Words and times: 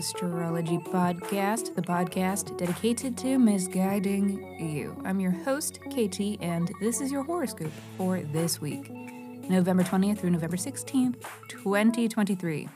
Astrology 0.00 0.78
Podcast, 0.78 1.74
the 1.74 1.82
podcast 1.82 2.56
dedicated 2.56 3.18
to 3.18 3.38
misguiding 3.38 4.58
you. 4.58 4.98
I'm 5.04 5.20
your 5.20 5.30
host, 5.30 5.78
KT, 5.90 6.40
and 6.40 6.72
this 6.80 7.02
is 7.02 7.12
your 7.12 7.22
horoscope 7.22 7.70
for 7.98 8.18
this 8.32 8.62
week, 8.62 8.90
November 9.50 9.82
20th 9.82 10.20
through 10.20 10.30
November 10.30 10.56
16th, 10.56 11.22
2023. 11.48 12.66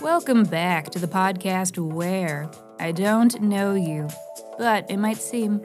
Welcome 0.00 0.44
back 0.44 0.88
to 0.92 0.98
the 0.98 1.06
podcast 1.06 1.76
where 1.76 2.50
I 2.80 2.92
don't 2.92 3.38
know 3.42 3.74
you, 3.74 4.08
but 4.56 4.90
it 4.90 4.96
might 4.96 5.18
seem 5.18 5.62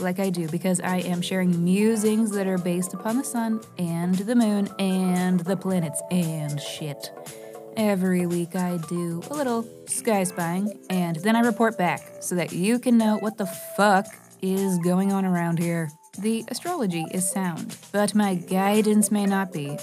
like 0.00 0.18
I 0.18 0.30
do 0.30 0.48
because 0.48 0.80
I 0.80 0.98
am 0.98 1.22
sharing 1.22 1.62
musings 1.64 2.30
that 2.32 2.46
are 2.46 2.58
based 2.58 2.94
upon 2.94 3.16
the 3.16 3.24
sun 3.24 3.60
and 3.78 4.14
the 4.14 4.34
moon 4.34 4.68
and 4.78 5.40
the 5.40 5.56
planets 5.56 6.02
and 6.10 6.60
shit. 6.60 7.10
Every 7.76 8.26
week 8.26 8.56
I 8.56 8.78
do 8.88 9.22
a 9.30 9.34
little 9.34 9.66
sky 9.86 10.24
spying 10.24 10.78
and 10.90 11.16
then 11.16 11.36
I 11.36 11.40
report 11.40 11.78
back 11.78 12.00
so 12.20 12.34
that 12.34 12.52
you 12.52 12.78
can 12.78 12.98
know 12.98 13.18
what 13.18 13.38
the 13.38 13.46
fuck 13.46 14.06
is 14.42 14.78
going 14.78 15.12
on 15.12 15.24
around 15.24 15.58
here. 15.58 15.90
The 16.18 16.44
astrology 16.48 17.04
is 17.12 17.30
sound, 17.30 17.76
but 17.92 18.14
my 18.14 18.34
guidance 18.34 19.10
may 19.10 19.26
not 19.26 19.52
be. 19.52 19.76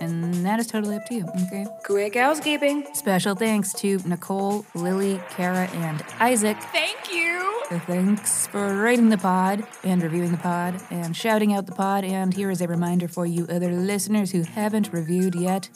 And 0.00 0.46
that 0.46 0.58
is 0.58 0.66
totally 0.66 0.96
up 0.96 1.04
to 1.06 1.14
you, 1.14 1.26
okay? 1.46 1.66
Quick 1.84 2.14
housekeeping. 2.14 2.86
Special 2.94 3.34
thanks 3.34 3.74
to 3.74 3.98
Nicole, 4.06 4.64
Lily, 4.74 5.20
Kara, 5.30 5.68
and 5.74 6.02
Isaac. 6.18 6.56
Thank 6.72 7.12
you. 7.12 7.29
Thanks 7.70 8.48
for 8.48 8.82
rating 8.82 9.10
the 9.10 9.18
pod 9.18 9.64
and 9.84 10.02
reviewing 10.02 10.32
the 10.32 10.38
pod 10.38 10.82
and 10.90 11.16
shouting 11.16 11.54
out 11.54 11.66
the 11.66 11.72
pod. 11.72 12.02
And 12.02 12.34
here 12.34 12.50
is 12.50 12.60
a 12.60 12.66
reminder 12.66 13.06
for 13.06 13.26
you 13.26 13.46
other 13.48 13.70
listeners 13.70 14.32
who 14.32 14.42
haven't 14.42 14.92
reviewed 14.92 15.36
yet. 15.36 15.68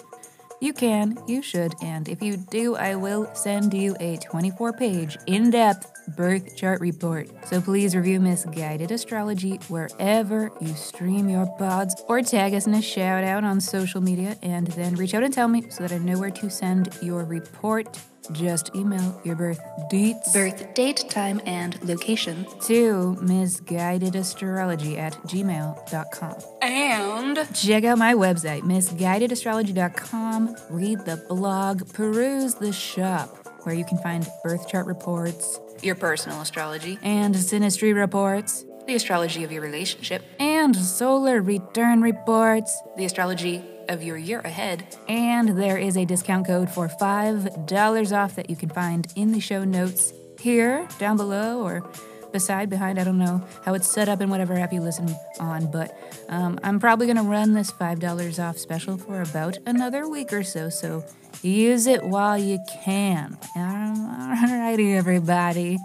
You 0.60 0.72
can, 0.72 1.16
you 1.28 1.40
should, 1.40 1.74
and 1.82 2.08
if 2.08 2.20
you 2.20 2.36
do, 2.36 2.74
I 2.74 2.96
will 2.96 3.32
send 3.34 3.72
you 3.74 3.94
a 4.00 4.16
24 4.16 4.72
page, 4.72 5.16
in 5.26 5.50
depth 5.50 5.92
birth 6.16 6.56
chart 6.56 6.80
report. 6.80 7.28
So 7.46 7.60
please 7.60 7.94
review 7.94 8.18
Misguided 8.18 8.90
Astrology 8.90 9.60
wherever 9.68 10.50
you 10.60 10.74
stream 10.74 11.28
your 11.28 11.46
pods 11.58 11.94
or 12.08 12.22
tag 12.22 12.54
us 12.54 12.66
in 12.66 12.74
a 12.74 12.82
shout 12.82 13.22
out 13.22 13.44
on 13.44 13.60
social 13.60 14.00
media 14.00 14.36
and 14.42 14.66
then 14.68 14.96
reach 14.96 15.14
out 15.14 15.22
and 15.22 15.32
tell 15.32 15.48
me 15.48 15.70
so 15.70 15.84
that 15.84 15.92
I 15.92 15.98
know 15.98 16.18
where 16.18 16.30
to 16.30 16.50
send 16.50 16.96
your 17.02 17.24
report. 17.24 18.00
Just 18.32 18.74
email 18.74 19.20
your 19.24 19.36
birth 19.36 19.60
dates, 19.90 20.32
Birth 20.32 20.74
date, 20.74 21.04
time, 21.10 21.40
and 21.46 21.82
location. 21.86 22.46
to 22.66 23.16
misguidedastrology 23.20 24.96
at 24.98 25.12
gmail.com. 25.24 26.34
And 26.62 27.54
Check 27.54 27.84
out 27.84 27.98
my 27.98 28.14
website, 28.14 28.62
misguidedastrology.com. 28.62 30.56
Read 30.70 31.00
the 31.00 31.16
blog, 31.28 31.92
peruse 31.92 32.54
the 32.54 32.72
shop, 32.72 33.28
where 33.64 33.74
you 33.74 33.84
can 33.84 33.98
find 33.98 34.26
birth 34.42 34.68
chart 34.68 34.86
reports 34.86 35.60
your 35.82 35.94
personal 35.96 36.40
astrology, 36.40 36.98
and 37.02 37.34
synastry 37.34 37.94
reports 37.94 38.64
the 38.86 38.94
astrology 38.94 39.44
of 39.44 39.50
your 39.52 39.62
relationship, 39.62 40.22
and 40.38 40.74
solar 40.76 41.40
return 41.42 42.00
reports. 42.02 42.78
the 42.96 43.04
astrology 43.06 43.64
of 43.88 44.02
your 44.02 44.16
year 44.16 44.40
ahead, 44.40 44.96
And 45.08 45.58
there 45.58 45.78
is 45.78 45.96
a 45.96 46.04
discount 46.04 46.46
code 46.46 46.70
for 46.70 46.88
$5 46.88 48.12
off 48.12 48.36
that 48.36 48.50
you 48.50 48.56
can 48.56 48.68
find 48.68 49.06
in 49.16 49.32
the 49.32 49.40
show 49.40 49.64
notes 49.64 50.12
here, 50.40 50.88
down 50.98 51.16
below, 51.16 51.62
or 51.62 51.88
beside, 52.32 52.68
behind. 52.68 52.98
I 52.98 53.04
don't 53.04 53.18
know 53.18 53.42
how 53.64 53.74
it's 53.74 53.88
set 53.88 54.08
up 54.08 54.20
in 54.20 54.28
whatever 54.28 54.58
app 54.58 54.72
you 54.72 54.80
listen 54.80 55.14
on, 55.38 55.70
but 55.70 55.96
um, 56.28 56.58
I'm 56.62 56.80
probably 56.80 57.06
going 57.06 57.16
to 57.16 57.22
run 57.22 57.52
this 57.52 57.70
$5 57.70 58.42
off 58.42 58.58
special 58.58 58.98
for 58.98 59.22
about 59.22 59.58
another 59.66 60.08
week 60.08 60.32
or 60.32 60.42
so, 60.42 60.68
so 60.68 61.04
use 61.42 61.86
it 61.86 62.02
while 62.02 62.36
you 62.36 62.58
can. 62.84 63.38
Alrighty, 63.56 64.96
everybody. 64.96 65.78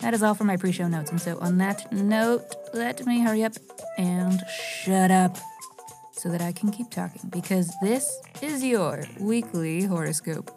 That 0.00 0.14
is 0.14 0.22
all 0.22 0.34
for 0.34 0.44
my 0.44 0.56
pre 0.56 0.72
show 0.72 0.88
notes. 0.88 1.12
And 1.12 1.20
so, 1.20 1.38
on 1.38 1.58
that 1.58 1.92
note, 1.92 2.42
let 2.74 3.06
me 3.06 3.20
hurry 3.20 3.44
up 3.44 3.52
and 3.96 4.40
shut 4.84 5.12
up 5.12 5.36
so 6.22 6.28
that 6.28 6.40
I 6.40 6.52
can 6.52 6.70
keep 6.70 6.88
talking 6.88 7.28
because 7.30 7.74
this 7.82 8.20
is 8.40 8.62
your 8.62 9.02
weekly 9.18 9.82
horoscope. 9.82 10.52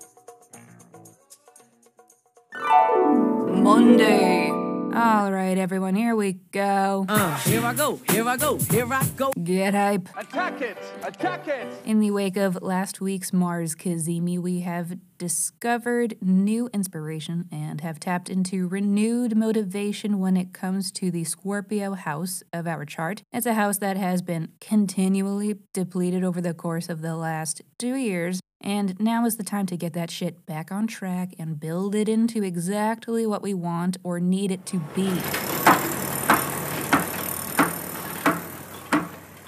Monday. 3.50 4.65
All 4.96 5.30
right, 5.30 5.58
everyone, 5.58 5.94
here 5.94 6.16
we 6.16 6.34
go. 6.54 7.06
Uh, 7.10 7.36
here 7.40 7.62
I 7.66 7.74
go, 7.74 8.00
here 8.10 8.26
I 8.26 8.38
go, 8.38 8.58
here 8.58 8.94
I 8.94 9.06
go. 9.18 9.34
Get 9.44 9.74
hype. 9.74 10.08
Attack 10.16 10.62
it! 10.62 10.78
Attack 11.04 11.50
it! 11.50 11.68
In 11.84 12.00
the 12.00 12.12
wake 12.12 12.38
of 12.38 12.62
last 12.62 13.02
week's 13.02 13.34
Mars 13.34 13.76
cazimi, 13.76 14.40
we 14.40 14.62
have 14.62 14.98
discovered 15.18 16.16
new 16.22 16.70
inspiration 16.74 17.50
and 17.52 17.82
have 17.82 18.00
tapped 18.00 18.30
into 18.30 18.70
renewed 18.70 19.36
motivation 19.36 20.20
when 20.20 20.38
it 20.38 20.54
comes 20.54 20.94
to 20.94 21.12
the 21.12 21.26
Scorpio 21.26 21.94
house 21.96 22.42
of 22.54 22.66
our 22.66 22.86
chart. 22.86 23.22
It's 23.34 23.46
a 23.46 23.54
house 23.54 23.80
that 23.80 23.98
has 23.98 24.22
been 24.22 24.54
continually 24.62 25.56
depleted 25.74 26.24
over 26.24 26.40
the 26.40 26.54
course 26.54 26.88
of 26.88 27.02
the 27.02 27.18
last 27.18 27.62
two 27.78 27.96
years. 27.96 28.40
And 28.62 29.00
now 29.00 29.26
is 29.26 29.38
the 29.38 29.44
time 29.44 29.66
to 29.68 29.78
get 29.78 29.94
that 29.94 30.10
shit 30.10 30.46
back 30.46 30.72
on 30.72 30.88
track 30.88 31.34
and 31.38 31.60
build 31.60 31.94
it 31.94 32.10
into 32.10 32.44
exactly 32.44 33.26
what 33.26 33.42
we 33.42 33.54
want 33.54 33.98
or 34.04 34.20
need 34.20 34.52
it 34.52 34.66
to 34.68 34.80
be. 34.96 35.12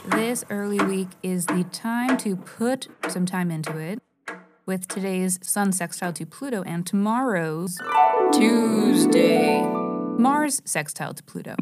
This 0.09 0.43
early 0.49 0.79
week 0.83 1.09
is 1.23 1.45
the 1.45 1.63
time 1.71 2.17
to 2.17 2.35
put 2.35 2.87
some 3.07 3.25
time 3.25 3.51
into 3.51 3.77
it. 3.77 3.99
With 4.65 4.87
today's 4.87 5.39
Sun 5.41 5.71
sextile 5.71 6.11
to 6.13 6.25
Pluto 6.25 6.63
and 6.63 6.85
tomorrow's 6.85 7.77
Tuesday, 8.33 9.86
Mars 10.17 10.63
sextile 10.65 11.13
to 11.13 11.21
Pluto. 11.21 11.55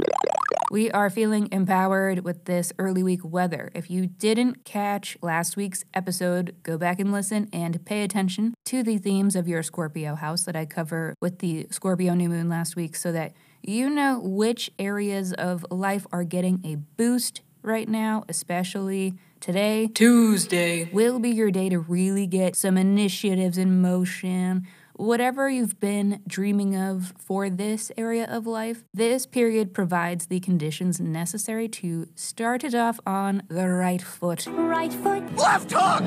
We 0.72 0.90
are 0.92 1.10
feeling 1.10 1.50
empowered 1.52 2.24
with 2.24 2.46
this 2.46 2.72
early 2.80 3.04
week 3.04 3.20
weather. 3.24 3.70
If 3.76 3.92
you 3.92 4.08
didn't 4.08 4.64
catch 4.64 5.18
last 5.22 5.58
week's 5.58 5.84
episode, 5.94 6.56
go 6.64 6.78
back 6.78 7.00
and 7.00 7.12
listen 7.12 7.50
and 7.52 7.86
pay 7.86 8.04
attention 8.04 8.54
to 8.66 8.82
the 8.82 8.98
themes 8.98 9.36
of 9.36 9.48
your 9.50 9.62
Scorpio 9.62 10.16
house 10.16 10.44
that 10.44 10.56
I 10.56 10.66
cover 10.66 11.16
with 11.22 11.40
the 11.40 11.68
Scorpio 11.70 12.14
new 12.14 12.30
moon 12.30 12.48
last 12.48 12.78
week 12.78 12.96
so 12.96 13.12
that 13.12 13.34
you 13.62 13.90
know 13.90 14.22
which 14.24 14.72
areas 14.80 15.34
of 15.34 15.66
life 15.70 16.08
are 16.14 16.24
getting 16.24 16.62
a 16.64 16.76
boost 16.76 17.42
right 17.62 17.90
now, 17.90 18.24
especially 18.30 19.16
today. 19.42 19.88
Tuesday. 19.88 20.90
Will 20.94 21.20
be 21.20 21.30
your 21.30 21.52
day 21.52 21.68
to 21.70 21.80
really 21.80 22.26
get 22.26 22.56
some 22.56 22.78
initiatives 22.78 23.58
in 23.58 23.82
motion. 23.82 24.66
Whatever 24.98 25.50
you've 25.50 25.78
been 25.78 26.22
dreaming 26.26 26.74
of 26.78 27.14
for 27.18 27.50
this 27.50 27.92
area 27.98 28.26
of 28.30 28.48
life, 28.48 28.86
this 28.94 29.26
period 29.26 29.74
provides 29.74 30.28
the 30.28 30.40
conditions 30.40 31.02
necessary 31.02 31.68
to 31.68 32.08
start 32.16 32.64
it 32.64 32.74
off 32.74 32.98
on 33.06 33.44
the 33.50 33.68
right 33.68 34.02
foot. 34.02 34.48
Right 34.48 34.94
foot. 34.94 35.36
Left 35.36 35.74
hook! 35.76 36.06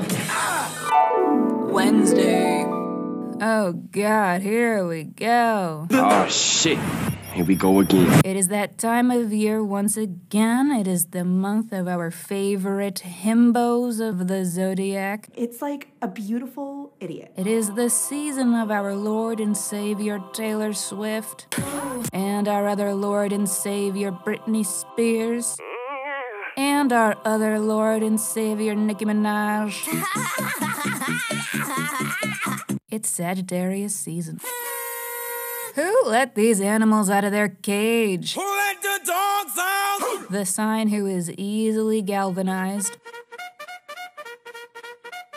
Wednesday. 1.71 2.65
Oh 2.65 3.73
God, 3.91 4.41
here 4.41 4.87
we 4.87 5.03
go. 5.03 5.85
Oh 5.91 6.27
shit. 6.27 6.79
Here 7.33 7.45
we 7.45 7.55
go 7.55 7.79
again. 7.79 8.21
It 8.25 8.35
is 8.35 8.47
that 8.49 8.77
time 8.77 9.11
of 9.11 9.31
year 9.31 9.63
once 9.63 9.97
again. 9.97 10.71
It 10.71 10.87
is 10.87 11.07
the 11.07 11.23
month 11.23 11.71
of 11.71 11.87
our 11.87 12.11
favorite 12.11 13.01
himbos 13.05 13.99
of 13.99 14.27
the 14.27 14.45
zodiac. 14.45 15.29
It's 15.35 15.61
like 15.61 15.89
a 16.01 16.07
beautiful 16.07 16.93
idiot. 16.99 17.33
It 17.37 17.47
is 17.47 17.75
the 17.75 17.89
season 17.89 18.55
of 18.55 18.71
our 18.71 18.95
Lord 18.95 19.39
and 19.39 19.55
Savior 19.55 20.19
Taylor 20.33 20.73
Swift 20.73 21.55
and 22.11 22.47
our 22.47 22.67
other 22.67 22.93
Lord 22.93 23.31
and 23.31 23.47
Savior 23.47 24.11
Britney 24.11 24.65
Spears 24.65 25.55
and 26.57 26.91
our 26.91 27.15
other 27.23 27.59
Lord 27.59 28.03
and 28.03 28.19
Savior 28.19 28.75
Nicki 28.75 29.05
Minaj. 29.05 29.87
it's 32.91 33.09
Sagittarius 33.09 33.95
season. 33.95 34.41
Who 35.75 36.03
let 36.05 36.35
these 36.35 36.59
animals 36.61 37.09
out 37.09 37.23
of 37.23 37.31
their 37.31 37.49
cage? 37.49 38.33
Who 38.35 38.41
let 38.41 38.81
the 38.81 38.99
dogs 39.05 39.57
out? 39.57 40.29
The 40.29 40.45
sign 40.45 40.89
who 40.89 41.07
is 41.07 41.31
easily 41.31 42.03
galvanized, 42.03 42.97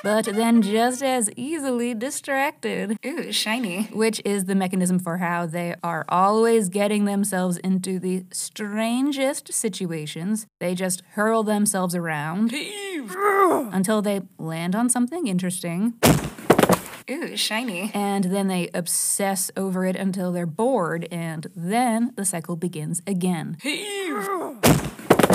but 0.02 0.26
then 0.26 0.60
just 0.60 1.02
as 1.02 1.30
easily 1.34 1.94
distracted. 1.94 2.98
Ooh, 3.06 3.32
shiny. 3.32 3.84
which 3.84 4.20
is 4.26 4.44
the 4.44 4.54
mechanism 4.54 4.98
for 4.98 5.16
how 5.16 5.46
they 5.46 5.74
are 5.82 6.04
always 6.10 6.68
getting 6.68 7.06
themselves 7.06 7.56
into 7.58 7.98
the 7.98 8.26
strangest 8.32 9.52
situations. 9.54 10.46
They 10.60 10.74
just 10.74 11.02
hurl 11.12 11.42
themselves 11.42 11.94
around 11.94 12.52
until 12.52 14.02
they 14.02 14.20
land 14.38 14.74
on 14.76 14.90
something 14.90 15.26
interesting, 15.26 15.94
Ooh, 17.10 17.36
shiny. 17.36 17.90
and 17.94 18.24
then 18.24 18.48
they 18.48 18.68
obsess 18.74 19.50
over 19.56 19.84
it 19.84 19.96
until 19.96 20.32
they're 20.32 20.46
bored, 20.46 21.08
and 21.10 21.46
then 21.54 22.12
the 22.16 22.24
cycle 22.24 22.56
begins 22.56 23.02
again. 23.06 23.56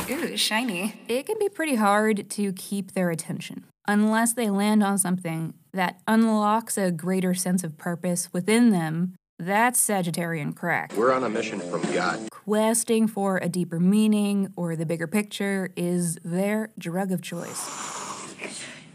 Ooh, 0.10 0.38
shiny. 0.38 0.94
It 1.08 1.26
can 1.26 1.38
be 1.40 1.50
pretty 1.50 1.76
hard 1.76 2.30
to 2.30 2.54
keep 2.54 2.94
their 2.94 3.10
attention 3.10 3.66
unless 3.88 4.34
they 4.34 4.50
land 4.50 4.84
on 4.84 4.98
something 4.98 5.54
that 5.74 6.00
unlocks 6.08 6.78
a 6.78 6.92
greater 6.92 7.34
sense 7.34 7.64
of 7.64 7.78
purpose 7.78 8.32
within 8.34 8.70
them. 8.72 9.14
That's 9.40 9.80
Sagittarian 9.80 10.56
crack. 10.56 10.94
We're 10.98 11.14
on 11.14 11.24
a 11.24 11.30
mission 11.30 11.60
from 11.60 11.82
God. 11.94 12.30
Questing 12.32 13.08
for 13.08 13.38
a 13.38 13.48
deeper 13.50 13.80
meaning 13.80 14.52
or 14.56 14.76
the 14.76 14.86
bigger 14.86 15.08
picture 15.08 15.72
is 15.76 16.18
their 16.24 16.72
drug 16.80 17.12
of 17.12 17.22
choice. 17.22 17.97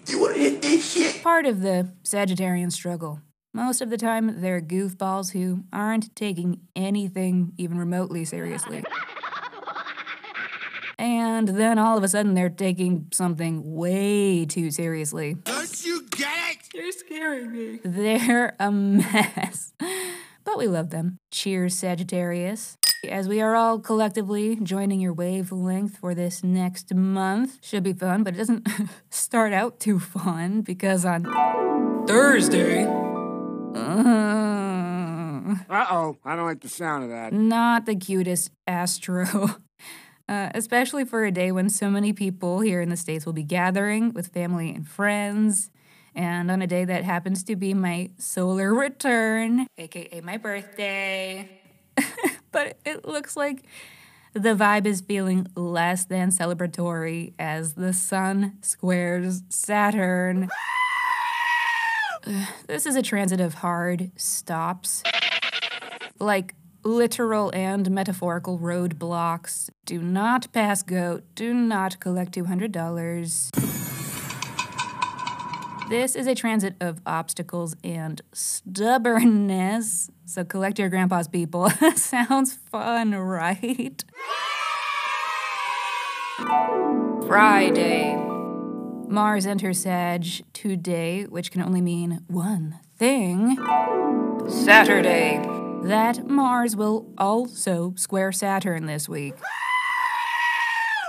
You 0.07 0.21
wanna 0.21 0.35
hit 0.35 0.63
this 0.63 0.93
shit? 0.93 1.23
Part 1.23 1.47
of 1.47 1.61
the 1.61 1.93
Sagittarian 2.05 2.73
struggle. 2.73 3.21
Most 3.55 3.81
of 3.83 3.91
the 3.91 3.99
time, 3.99 4.41
they're 4.41 4.61
goofballs 4.63 5.33
who 5.33 5.65
aren't 5.73 6.15
taking 6.17 6.61
anything 6.75 7.53
even 7.59 7.79
remotely 7.79 8.25
seriously. 8.25 8.83
And 10.99 11.49
then 11.49 11.79
all 11.79 11.99
of 11.99 12.05
a 12.05 12.09
sudden, 12.09 12.35
they're 12.35 12.49
taking 12.49 13.09
something 13.13 13.75
way 13.75 14.47
too 14.47 14.71
seriously. 14.71 15.35
Don't 15.35 15.85
you 15.85 16.07
get 16.11 16.31
it? 16.51 16.59
You're 16.75 16.93
scaring 16.93 17.53
me. 17.53 17.81
They're 17.85 18.55
a 18.61 18.71
mess. 18.71 19.73
But 20.45 20.59
we 20.59 20.67
love 20.69 20.91
them. 20.91 21.19
Cheers, 21.31 21.75
Sagittarius. 21.75 22.77
As 23.09 23.27
we 23.27 23.41
are 23.41 23.57
all 23.57 23.81
collectively 23.81 24.55
joining 24.63 25.01
your 25.01 25.13
wavelength 25.13 25.97
for 25.97 26.15
this 26.15 26.45
next 26.45 26.95
month, 26.95 27.59
should 27.61 27.83
be 27.83 27.93
fun, 27.93 28.23
but 28.23 28.35
it 28.35 28.37
doesn't 28.37 28.69
start 29.11 29.53
out 29.53 29.81
too 29.81 29.99
fun 29.99 30.61
because 30.61 31.05
on 31.05 31.25
Thursday. 32.07 32.85
uh, 32.85 33.75
oh, 35.69 36.17
I 36.25 36.37
don't 36.37 36.47
like 36.47 36.61
the 36.61 36.69
sound 36.69 37.03
of 37.03 37.11
that. 37.11 37.33
not 37.33 37.87
the 37.87 37.97
cutest 37.97 38.51
astro. 38.67 39.57
Uh, 40.29 40.51
especially 40.55 41.05
for 41.05 41.25
a 41.25 41.33
day 41.33 41.51
when 41.51 41.69
so 41.69 41.91
many 41.91 42.13
people 42.13 42.61
here 42.61 42.81
in 42.81 42.89
the 42.89 42.97
States 42.97 43.27
will 43.27 43.33
be 43.33 43.43
gathering 43.43 44.13
with 44.15 44.29
family 44.29 44.71
and 44.73 44.89
friends. 44.89 45.69
And 46.15 46.49
on 46.51 46.63
a 46.63 46.67
day 46.67 46.85
that 46.87 47.03
happens 47.05 47.43
to 47.45 47.57
be 47.57 47.75
my 47.75 48.11
solar 48.19 48.73
return, 48.73 49.67
aka 49.77 50.21
my 50.23 50.37
birthday. 50.39 51.61
but 52.53 52.79
it 52.85 53.07
looks 53.07 53.37
like 53.37 53.65
the 54.35 54.55
vibe 54.55 54.87
is 54.87 55.01
feeling 55.01 55.47
less 55.57 56.05
than 56.05 56.31
celebratory 56.31 57.33
as 57.39 57.75
the 57.75 57.93
sun 57.93 58.59
squares 58.63 59.43
Saturn. 59.49 60.49
this 62.67 62.87
is 62.87 62.97
a 62.97 63.03
transit 63.03 63.41
of 63.41 63.55
hard 63.55 64.13
stops 64.17 65.03
like 66.19 66.55
literal 66.85 67.51
and 67.55 67.91
metaphorical 67.91 68.59
roadblocks. 68.59 69.71
Do 69.85 70.01
not 70.01 70.53
pass 70.53 70.83
goat. 70.83 71.25
Do 71.35 71.53
not 71.53 72.01
collect 72.01 72.33
$200. 72.33 73.82
This 75.89 76.17
is 76.17 76.27
a 76.27 76.35
transit 76.35 76.75
of 76.81 77.01
obstacles 77.05 77.77
and 77.85 78.21
stubbornness. 78.33 80.11
So 80.25 80.45
collect 80.45 80.79
your 80.79 80.89
grandpa's 80.89 81.29
people. 81.29 81.69
Sounds 81.97 82.55
fun, 82.71 83.15
right? 83.15 84.03
Friday. 87.27 88.17
Mars 89.09 89.47
enters 89.47 89.81
Sag 89.81 90.25
today, 90.55 91.25
which 91.25 91.51
can 91.51 91.61
only 91.61 91.83
mean 91.83 92.25
one 92.29 92.79
thing. 92.97 93.59
Saturday. 94.49 95.41
That 95.83 96.27
Mars 96.27 96.77
will 96.77 97.13
also 97.19 97.93
square 97.97 98.33
Saturn 98.33 98.87
this 98.87 99.09
week. 99.09 99.35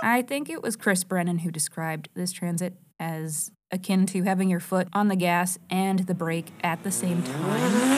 I 0.02 0.20
think 0.20 0.50
it 0.50 0.62
was 0.62 0.76
Chris 0.76 1.04
Brennan 1.04 1.38
who 1.38 1.50
described 1.50 2.10
this 2.14 2.32
transit 2.32 2.74
as 2.98 3.50
akin 3.70 4.06
to 4.06 4.22
having 4.22 4.48
your 4.48 4.60
foot 4.60 4.88
on 4.92 5.08
the 5.08 5.16
gas 5.16 5.58
and 5.68 6.00
the 6.00 6.14
brake 6.14 6.52
at 6.62 6.82
the 6.84 6.90
same 6.90 7.22
time. 7.22 7.94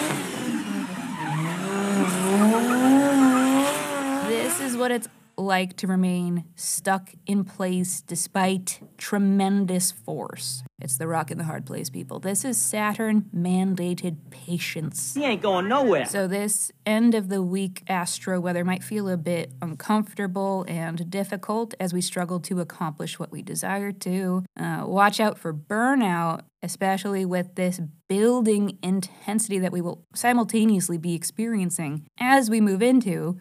This 4.29 4.61
is 4.61 4.77
what 4.77 4.91
it's 4.91 5.09
like 5.37 5.77
to 5.77 5.87
remain 5.87 6.45
stuck 6.55 7.13
in 7.27 7.45
place 7.45 8.01
despite 8.01 8.81
tremendous 8.97 9.93
force. 9.93 10.63
It's 10.81 10.99
the 10.99 11.07
rock 11.07 11.31
in 11.31 11.39
the 11.39 11.45
hard 11.45 11.65
place, 11.65 11.89
people. 11.89 12.21
This 12.21 12.45
is 12.45 12.59
Saturn 12.59 13.31
mandated 13.35 14.17
patience. 14.31 15.15
He 15.15 15.25
ain't 15.25 15.41
going 15.41 15.69
nowhere. 15.69 16.05
So, 16.05 16.27
this 16.27 16.71
end 16.85 17.15
of 17.15 17.29
the 17.29 17.43
week 17.43 17.83
astro 17.89 18.41
weather 18.41 18.65
might 18.65 18.85
feel 18.85 19.09
a 19.09 19.17
bit 19.17 19.53
uncomfortable 19.63 20.65
and 20.69 21.11
difficult 21.11 21.75
as 21.81 21.95
we 21.95 22.03
struggle 22.03 22.41
to 22.41 22.61
accomplish 22.61 23.19
what 23.19 23.33
we 23.33 23.41
desire 23.41 23.93
to. 23.93 24.45
Uh, 24.59 24.85
watch 24.87 25.19
out 25.19 25.39
for 25.39 25.55
burnout, 25.55 26.43
especially 26.67 27.25
with 27.25 27.55
this 27.55 27.81
building 28.09 28.77
intensity 28.83 29.61
that 29.61 29.71
we 29.71 29.81
will 29.81 30.05
simultaneously 30.17 30.99
be 30.99 31.15
experiencing 31.15 32.05
as 32.19 32.51
we 32.51 32.61
move 32.61 32.83
into 32.83 33.39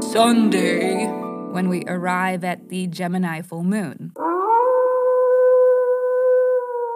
Sunday. 0.00 1.06
when 1.52 1.68
we 1.68 1.84
arrive 1.86 2.44
at 2.44 2.70
the 2.70 2.86
Gemini 2.86 3.42
full 3.42 3.62
moon. 3.62 4.12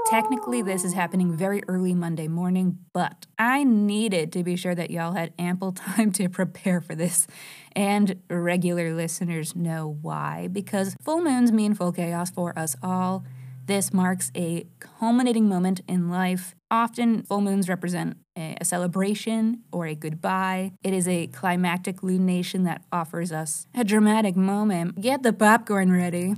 Technically, 0.07 0.63
this 0.63 0.83
is 0.83 0.95
happening 0.95 1.37
very 1.37 1.63
early 1.69 1.95
Monday 1.95 2.27
morning, 2.27 2.79
but 2.95 3.27
I 3.39 3.63
needed 3.63 4.33
to 4.33 4.43
be 4.43 4.57
sure 4.57 4.75
that 4.75 4.91
y'all 4.91 5.13
had 5.13 5.35
ample 5.39 5.73
time 5.87 6.11
to 6.13 6.31
prepare 6.31 6.81
for 6.81 6.95
this. 6.95 7.27
And 7.77 8.19
regular 8.31 8.95
listeners 8.95 9.55
know 9.55 9.99
why, 10.01 10.49
because 10.51 10.97
full 11.03 11.21
moons 11.21 11.53
mean 11.53 11.75
full 11.75 11.93
chaos 11.93 12.31
for 12.31 12.59
us 12.59 12.77
all. 12.83 13.25
This 13.67 13.93
marks 13.93 14.31
a 14.37 14.67
culminating 14.79 15.49
moment 15.49 15.81
in 15.87 16.11
life. 16.11 16.55
Often, 16.71 17.23
full 17.23 17.41
moons 17.41 17.69
represent 17.69 18.17
a, 18.37 18.57
a 18.61 18.65
celebration 18.65 19.63
or 19.73 19.87
a 19.87 19.95
goodbye. 19.95 20.73
It 20.83 20.93
is 20.93 21.07
a 21.07 21.27
climactic 21.29 22.01
lunation 22.01 22.65
that 22.65 22.83
offers 22.93 23.33
us 23.33 23.67
a 23.75 23.85
dramatic 23.85 24.37
moment. 24.37 25.01
Get 25.01 25.23
the 25.23 25.33
popcorn 25.33 25.93
ready. 25.93 26.35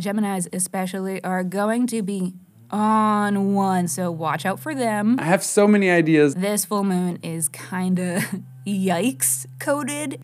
Geminis, 0.00 0.46
especially, 0.52 1.22
are 1.24 1.42
going 1.42 1.86
to 1.88 2.02
be 2.02 2.34
on 2.70 3.54
one, 3.54 3.88
so 3.88 4.10
watch 4.10 4.44
out 4.44 4.60
for 4.60 4.74
them. 4.74 5.18
I 5.18 5.24
have 5.24 5.42
so 5.42 5.66
many 5.66 5.90
ideas. 5.90 6.34
This 6.34 6.64
full 6.64 6.84
moon 6.84 7.18
is 7.22 7.48
kinda 7.48 8.22
yikes 8.66 9.46
coded. 9.58 10.22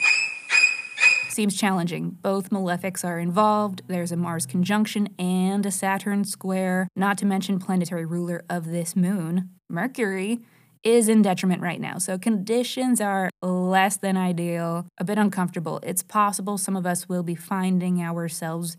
Seems 1.35 1.57
challenging. 1.57 2.17
Both 2.23 2.51
malefics 2.51 3.05
are 3.05 3.19
involved. 3.19 3.83
There's 3.89 4.13
a 4.13 4.17
Mars 4.17 4.47
conjunction 4.47 5.09
and 5.19 5.67
a 5.67 5.71
Saturn 5.73 6.23
square, 6.23 6.87
not 6.95 7.19
to 7.19 7.27
mention 7.27 7.59
planetary 7.59 8.07
ruler 8.07 8.45
of 8.49 8.67
this 8.67 8.95
moon, 8.95 9.51
Mercury. 9.69 10.43
Is 10.85 11.09
in 11.09 11.23
detriment 11.23 11.61
right 11.63 11.81
now. 11.81 11.97
So 11.99 12.19
conditions 12.19 13.01
are 13.01 13.31
less 13.43 13.97
than 13.97 14.17
ideal, 14.19 14.87
a 14.99 15.03
bit 15.03 15.17
uncomfortable. 15.19 15.81
It's 15.83 16.03
possible 16.03 16.57
some 16.57 16.77
of 16.77 16.85
us 16.87 17.09
will 17.09 17.23
be 17.23 17.35
finding 17.35 18.01
ourselves 18.01 18.77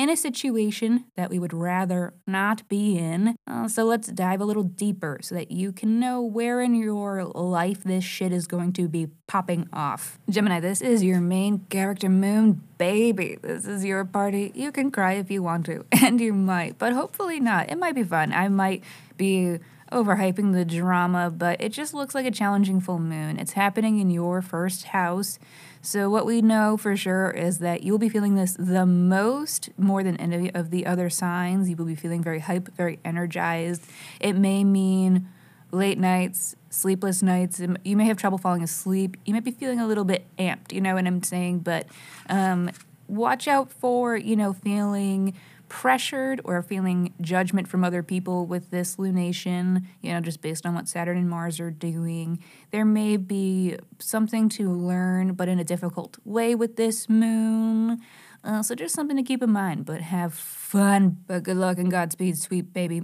in 0.00 0.08
a 0.08 0.16
situation 0.16 1.04
that 1.14 1.28
we 1.28 1.38
would 1.38 1.52
rather 1.52 2.14
not 2.26 2.66
be 2.70 2.96
in. 2.96 3.36
Uh, 3.46 3.68
so 3.68 3.84
let's 3.84 4.08
dive 4.08 4.40
a 4.40 4.46
little 4.46 4.62
deeper 4.62 5.18
so 5.20 5.34
that 5.34 5.50
you 5.50 5.72
can 5.72 6.00
know 6.00 6.22
where 6.22 6.62
in 6.62 6.74
your 6.74 7.22
life 7.24 7.84
this 7.84 8.02
shit 8.02 8.32
is 8.32 8.46
going 8.46 8.72
to 8.72 8.88
be 8.88 9.08
popping 9.26 9.68
off. 9.74 10.18
Gemini, 10.30 10.58
this 10.58 10.80
is 10.80 11.04
your 11.04 11.20
main 11.20 11.66
character 11.68 12.08
moon, 12.08 12.62
baby. 12.78 13.36
This 13.42 13.66
is 13.66 13.84
your 13.84 14.06
party. 14.06 14.52
You 14.54 14.72
can 14.72 14.90
cry 14.90 15.12
if 15.12 15.30
you 15.30 15.42
want 15.42 15.66
to, 15.66 15.84
and 15.92 16.18
you 16.18 16.32
might, 16.32 16.78
but 16.78 16.94
hopefully 16.94 17.38
not. 17.38 17.70
It 17.70 17.76
might 17.76 17.94
be 17.94 18.02
fun. 18.02 18.32
I 18.32 18.48
might 18.48 18.82
be 19.18 19.58
overhyping 19.90 20.52
the 20.52 20.64
drama, 20.64 21.30
but 21.30 21.60
it 21.60 21.70
just 21.70 21.94
looks 21.94 22.14
like 22.14 22.26
a 22.26 22.30
challenging 22.30 22.80
full 22.80 22.98
moon. 22.98 23.38
It's 23.38 23.52
happening 23.52 23.98
in 23.98 24.10
your 24.10 24.42
first 24.42 24.86
house. 24.86 25.38
So, 25.82 26.10
what 26.10 26.26
we 26.26 26.42
know 26.42 26.76
for 26.76 26.96
sure 26.96 27.30
is 27.30 27.58
that 27.58 27.82
you'll 27.82 27.98
be 27.98 28.08
feeling 28.08 28.34
this 28.34 28.54
the 28.58 28.86
most 28.86 29.70
more 29.78 30.02
than 30.02 30.16
any 30.18 30.52
of 30.54 30.70
the 30.70 30.86
other 30.86 31.08
signs. 31.08 31.68
You 31.68 31.76
will 31.76 31.86
be 31.86 31.94
feeling 31.94 32.22
very 32.22 32.40
hype, 32.40 32.74
very 32.74 32.98
energized. 33.04 33.82
It 34.20 34.34
may 34.34 34.62
mean 34.62 35.28
late 35.72 35.98
nights, 35.98 36.56
sleepless 36.68 37.22
nights. 37.22 37.60
You 37.84 37.96
may 37.96 38.04
have 38.04 38.16
trouble 38.16 38.38
falling 38.38 38.62
asleep. 38.62 39.16
You 39.24 39.34
might 39.34 39.44
be 39.44 39.50
feeling 39.50 39.80
a 39.80 39.86
little 39.86 40.04
bit 40.04 40.24
amped, 40.38 40.72
you 40.72 40.80
know 40.80 40.94
what 40.94 41.06
I'm 41.06 41.22
saying? 41.22 41.60
But 41.60 41.86
um, 42.28 42.70
watch 43.08 43.48
out 43.48 43.70
for, 43.70 44.16
you 44.16 44.36
know, 44.36 44.52
feeling 44.52 45.34
pressured 45.70 46.42
or 46.44 46.60
feeling 46.60 47.14
judgment 47.22 47.66
from 47.66 47.82
other 47.82 48.02
people 48.02 48.44
with 48.44 48.70
this 48.70 48.96
lunation, 48.96 49.86
you 50.02 50.12
know, 50.12 50.20
just 50.20 50.42
based 50.42 50.66
on 50.66 50.74
what 50.74 50.86
Saturn 50.88 51.16
and 51.16 51.30
Mars 51.30 51.58
are 51.60 51.70
doing. 51.70 52.42
There 52.72 52.84
may 52.84 53.16
be 53.16 53.78
something 53.98 54.50
to 54.50 54.70
learn, 54.70 55.32
but 55.32 55.48
in 55.48 55.58
a 55.58 55.64
difficult 55.64 56.18
way 56.24 56.54
with 56.54 56.76
this 56.76 57.08
moon. 57.08 58.00
Uh, 58.44 58.62
so 58.62 58.74
just 58.74 58.94
something 58.94 59.16
to 59.16 59.22
keep 59.22 59.42
in 59.42 59.50
mind, 59.50 59.86
but 59.86 60.00
have 60.02 60.34
fun. 60.34 61.18
But 61.26 61.44
good 61.44 61.56
luck 61.56 61.78
and 61.78 61.90
Godspeed, 61.90 62.36
sweet 62.38 62.72
baby. 62.72 63.02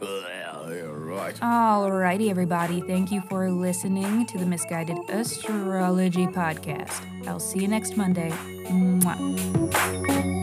well, 0.00 0.72
you're 0.72 0.92
right. 0.92 1.34
Alrighty, 1.36 2.28
everybody. 2.28 2.80
Thank 2.82 3.10
you 3.10 3.22
for 3.22 3.50
listening 3.50 4.26
to 4.26 4.38
the 4.38 4.46
Misguided 4.46 4.98
Astrology 5.08 6.26
Podcast. 6.26 7.06
I'll 7.26 7.40
see 7.40 7.60
you 7.60 7.68
next 7.68 7.96
Monday. 7.96 8.30
Mwah. 8.66 10.41